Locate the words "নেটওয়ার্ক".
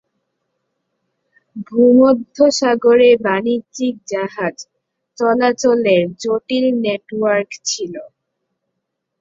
6.83-7.49